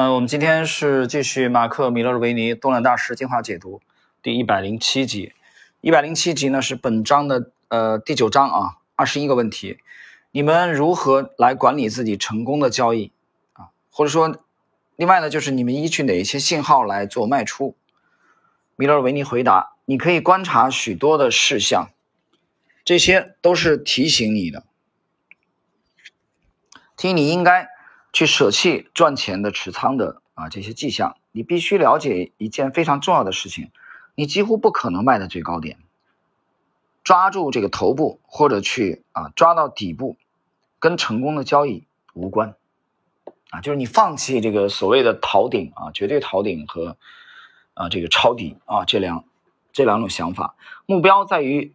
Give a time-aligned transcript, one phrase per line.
[0.00, 3.82] 嗯，我们今天是继续马克·米勒维尼动量大师进化解读
[4.22, 5.32] 第一百零七集。
[5.80, 9.78] 一百零七集呢是本章的呃第九章啊，二十一个问题，
[10.30, 13.10] 你们如何来管理自己成功的交易
[13.54, 13.70] 啊？
[13.90, 14.36] 或者说，
[14.94, 17.76] 另外呢就是你们依据哪一些信号来做卖出？
[18.76, 21.90] 米勒维尼回答：你可以观察许多的事项，
[22.84, 24.62] 这些都是提醒你的，
[26.96, 27.68] 提醒你应该。
[28.12, 33.70] 去舍弃赚钱的持仓的啊这些迹象，你必须了解一件非常重要的事情，
[34.14, 35.78] 你几乎不可能卖在最高点，
[37.04, 40.16] 抓住这个头部或者去啊抓到底部，
[40.78, 42.54] 跟成功的交易无关，
[43.50, 46.96] 啊就是你放弃这个所谓的逃顶啊绝对逃顶和
[47.74, 49.24] 啊这个抄底啊这两
[49.72, 51.74] 这两种想法，目标在于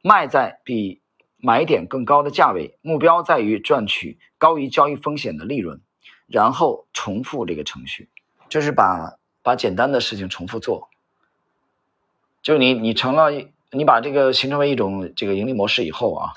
[0.00, 1.01] 卖在比。
[1.44, 5.80] 买点更高的价位，目标在于赚取高于交易风险的利润，
[6.28, 8.08] 然后重复这个程序，
[8.48, 10.88] 就是把把简单的事情重复做。
[12.42, 13.32] 就你你成了
[13.72, 16.32] 你把这个形成为一种这个盈利模式以后啊，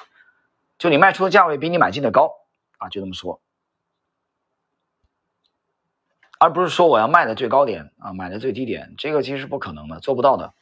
[0.80, 2.31] 就你卖出的价位比你买进的高
[2.80, 3.39] 啊，就这么说，
[6.39, 10.56] 而不是说我要卖的最高点啊，买的最低点，这个其实是不可能的，做不到的。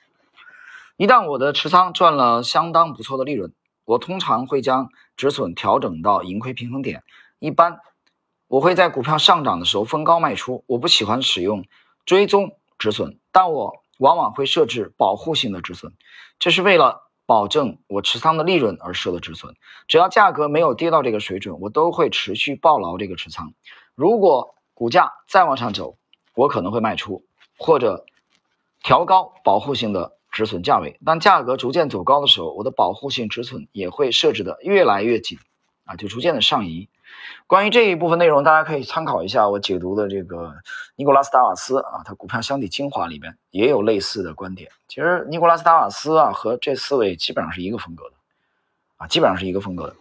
[0.97, 3.53] 一旦我的持仓赚了相当不错的利润。
[3.85, 7.03] 我通常会将止损调整到盈亏平衡点。
[7.39, 7.79] 一般
[8.47, 10.63] 我会在股票上涨的时候分高卖出。
[10.67, 11.65] 我不喜欢使用
[12.05, 15.93] 追踪止损，但我往往会设置保护性的止损，
[16.39, 19.55] 这是为了保证我持仓的利润而设的止损。
[19.87, 23.53] 只要价格没有跌到这个水准，我都会持续抱牢这个持仓。
[23.95, 25.97] 如果股价再往上走，
[26.35, 27.25] 我可能会卖出
[27.57, 28.05] 或者
[28.81, 30.17] 调高保护性的。
[30.33, 35.37] 止损价位，当价格逐渐走高的时候，我的保护性止损也会设置的越来越紧，
[35.85, 36.89] 啊，就逐渐的上移。
[37.45, 40.55] 关于这一部分内容，大家可以参考一下我解读的这个
[40.95, 44.71] 尼古拉斯达瓦斯啊，他股票箱体精华里边也有类似的观点。
[44.87, 48.15] 其实尼古拉斯达瓦斯啊和这四位基本上是一个风格的，
[48.97, 49.95] 啊，基本上是一个风格的。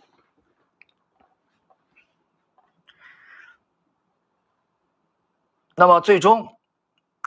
[5.76, 6.56] 那么最终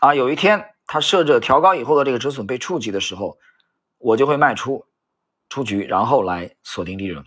[0.01, 0.74] 啊，有一天。
[0.87, 3.37] 它设置调高以后的这个止损被触及的时候，
[3.97, 4.85] 我就会卖出
[5.49, 7.25] 出局，然后来锁定利润。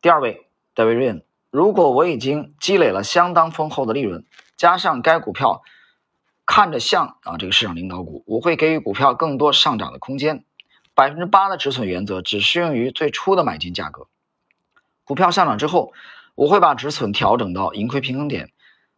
[0.00, 4.24] 第二位，David Ryan，如果我已经积累了相当丰厚的利润，
[4.56, 5.62] 加上该股票
[6.46, 10.44] 看着像啊这个市场领导股，我会给予股票更多上涨的空间。
[10.94, 14.08] 百分之八的止损原则只适用于最初的买进价格。
[15.04, 15.92] 股票上涨之后，
[16.34, 18.50] 我会把止损调整到盈亏平衡点。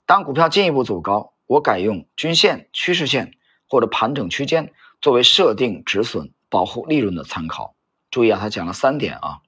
[0.06, 3.34] 当股票进一步走高，我改用均线、趋势线。
[3.70, 7.74] 或者盘整区间作为设定止损、保护利润的参考。
[8.10, 9.40] 注意啊，他讲了三点啊，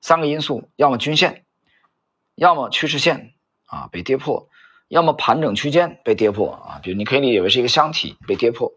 [0.00, 1.44] 三个因素：要么均线，
[2.34, 3.34] 要么趋势线
[3.66, 4.48] 啊被跌破，
[4.88, 6.80] 要么盘整区间被跌破啊。
[6.82, 8.72] 比如你可以理解为是一个箱体被跌破。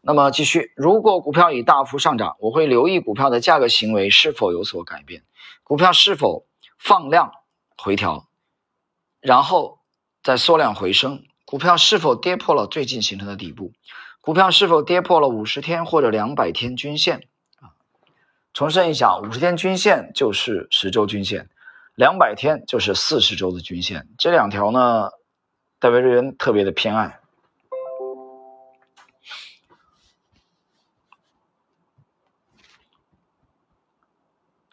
[0.00, 5.22] 那么继续，如果股票已大幅上涨，我会留意股票的价格行为是否有所改变，
[5.62, 6.46] 股票是否
[6.78, 7.32] 放量
[7.76, 8.28] 回调，
[9.20, 9.78] 然后
[10.22, 11.24] 再缩量回升。
[11.46, 13.72] 股票是否跌破了最近形成的底部？
[14.20, 17.28] 股票是否跌破了五十天或者两百天均线？
[17.60, 17.70] 啊，
[18.52, 21.48] 重申一下，五十天均线就是十周均线，
[21.94, 24.08] 两百天就是四十周的均线。
[24.18, 25.10] 这两条呢，
[25.78, 27.20] 戴维瑞恩特别的偏爱。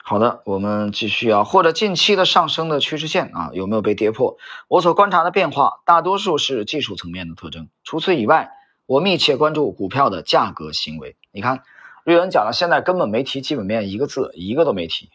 [0.06, 4.38] 好的，我们继续啊，或者近期的上升的趋势线啊，有没有被跌破？
[4.68, 7.69] 我所观察的变化大多数是技术层面的特征。
[7.86, 8.52] 除此以外，
[8.86, 11.16] 我密切关注股票的价格行为。
[11.31, 11.63] 你看，
[12.03, 15.09] 瑞恩讲了，现在根本没提基本面一个字，一个都没提。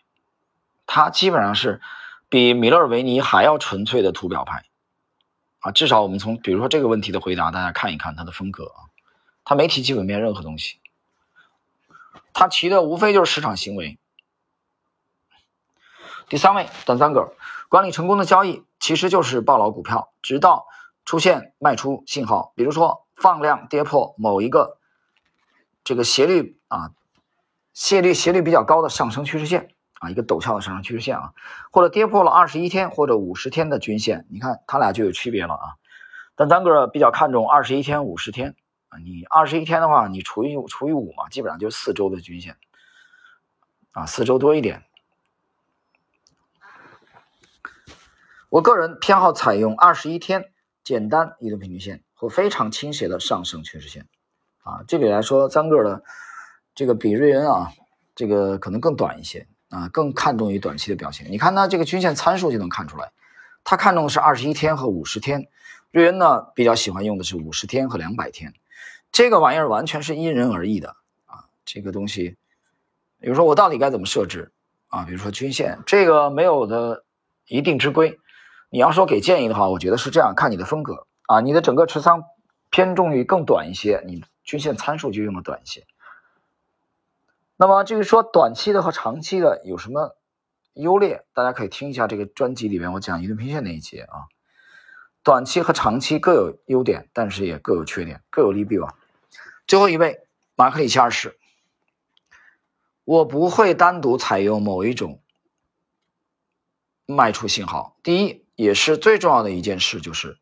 [0.87, 1.83] 他基本上是
[2.31, 4.65] 比米勒维尼还要纯粹的图表派
[5.61, 5.71] 啊。
[5.71, 8.89] 至少我们从比如说这个问题的回答，大家看一看他的风格啊，
[9.45, 10.79] 他没提基本面任何东西，
[12.33, 13.99] 他提的无非就是市场行为。
[16.29, 17.31] 第三位，Dan Zanger，
[17.71, 20.67] 管理成功的交易其实就是抱牢股票，直到
[21.07, 24.77] 出现卖出信号，比如说放量跌破某一个
[25.85, 26.91] 这个斜率啊，
[27.73, 29.71] 斜率斜率比较高的上升趋势线
[30.01, 31.33] 啊，一个陡峭的上升趋势线啊，
[31.71, 35.67] 或者跌破了二十一天或者五十天的均线，你看它俩就有区别了啊。
[36.37, 38.55] 但 Zanger 比较看重二十一天、五十天
[38.91, 42.59] 啊，你二十一天的话，你除以除以五嘛，基本上就是四周的均线
[43.93, 44.85] 啊，四周多一点。
[48.51, 50.51] 我个人偏好采用二十一天
[50.83, 54.07] 简单移动平均线和非常倾斜的上升趋势线，
[54.63, 56.03] 啊，这里来说，张个的
[56.75, 57.73] 这个比瑞恩啊，
[58.15, 61.31] 这个可能更短一些啊，更看重于短期的表现。
[61.31, 63.13] 你看它这个均线参数就能看出来，
[63.65, 65.49] 他看中的是二十一天和五十天，
[65.91, 68.55] 瑞恩呢比较喜欢用的是五十天和两百天。
[69.13, 70.97] 这个玩意儿完全是因人而异的
[71.27, 72.39] 啊，这个东西，
[73.21, 74.53] 比如说我到底该怎么设置
[74.87, 75.05] 啊？
[75.05, 77.05] 比如说均线，这个没有的
[77.47, 78.19] 一定之规。
[78.71, 82.25] 你要说给建议的话，我觉得是这样，看你的风格啊，你的整个持仓
[82.71, 85.87] 偏重于更短一些，你均线参数就用的短一些。
[87.57, 90.17] 那么至于说短期的和长期的有什么
[90.75, 94.29] 优劣，大家可以听一下这个专辑里面我讲移动平线那一节啊。
[95.25, 98.95] 短期和长期各有优点，但是也各有缺点，各有利弊吧。
[99.67, 100.21] 最后一位
[100.55, 101.37] 马克里奇二世，
[103.05, 105.21] 我不会单独采用某一种
[107.05, 107.97] 卖出信号。
[108.03, 110.37] 第一，也是最重要的一件事，就是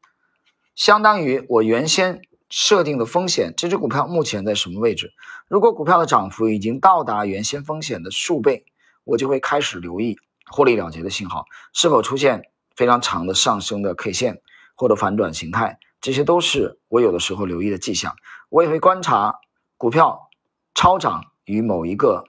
[0.75, 5.13] 相当于我原先设定的风险，这只股票目前在什么位置？
[5.49, 8.65] 如果股票的涨幅已经到达原先风险的数倍，
[9.05, 10.17] 我就会开始留意
[10.47, 14.41] 获利了结的信号，是否出现非常长的上升的 K 线。
[14.79, 18.15] 或者反转形态，这些都是我有的时候留意的迹象。
[18.51, 19.37] 我也会观察
[19.79, 20.29] 股票
[20.75, 22.27] 超涨与某一个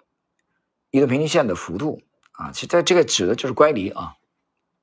[0.89, 2.01] 移动平均线的幅度
[2.31, 4.13] 啊，其实在这个指的就是乖离啊。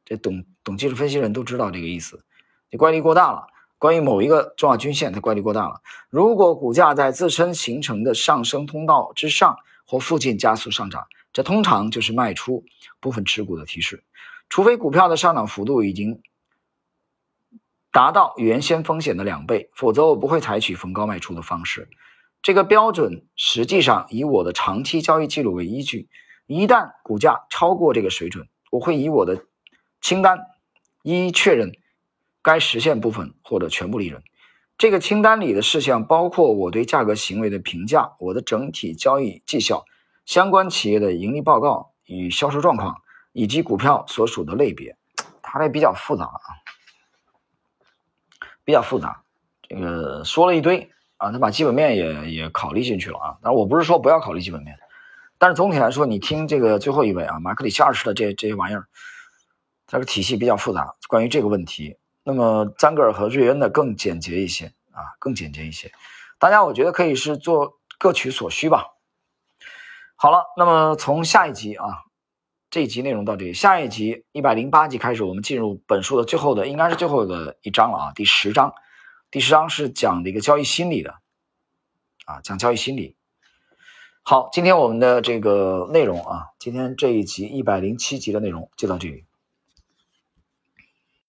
[0.05, 2.25] 这懂懂技术分析人都知道这个意思。
[2.71, 3.47] 你乖离过大了，
[3.79, 5.81] 关于某一个重要均线它乖离过大了，
[6.11, 12.65] 如果股价在自身形成的上升通道之上或附近加速上涨，这通常就是卖出
[13.01, 14.05] 部分持股的提示。
[14.49, 16.21] 除非股票的上涨幅度已经。
[17.95, 21.89] 达到原先风险的两倍，否则我不会采取逢高卖出的方式。
[22.43, 26.09] 这个标准实际上以我的长期交易记录为依据。
[26.49, 29.45] 一旦股价超过这个水准，我会以我的
[30.05, 30.49] 清单
[31.03, 31.73] 一一确认
[32.43, 34.23] 该实现部分或者全部利润。
[34.77, 39.87] 这个清单里的事项包括我对价格行为的评价、我的整体交易绩效、
[40.27, 43.01] 相关企业的盈利报告与销售状况，
[43.33, 44.99] 以及股票所属的类别。
[45.41, 46.39] 它这比较复杂啊。
[48.63, 49.23] 比较复杂，
[49.63, 53.39] 这个说了一堆啊，他把基本面也也考虑进去了啊。
[53.43, 54.79] 当然，我不是说不要考虑基本面，
[55.39, 58.87] 但是总体来说，你听这个最后一位啊，马克里奇二世的这这些玩意儿，
[59.87, 60.95] 这个体系比较复杂。
[61.09, 65.93] 关于这个问题，那么詹格尔和瑞恩的更简洁一些啊，更简洁一些。
[66.39, 68.95] 大家我觉得可以是做各取所需吧。
[70.17, 72.05] 好了，那么从下一集啊。
[72.71, 78.75] 这一集内容到这里，下一集一百零八集开始，我们进入本书的最后的，应该是最后的一章了啊，第十章。
[79.31, 81.15] 第十章是讲的一个交易心理的，
[82.25, 83.15] 啊，讲交易心理。
[84.25, 89.25] 好，今天我们的这个内容啊，今天这一集一百零七集的内容就到这里。